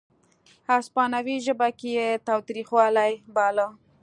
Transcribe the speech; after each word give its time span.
هسپانوي 0.69 1.35
ژبه 1.45 1.67
کې 1.79 1.89
یې 1.97 2.07
تاوتریخوالی 2.27 3.13
باله. 3.35 3.67